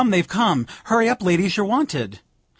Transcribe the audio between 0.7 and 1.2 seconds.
hurry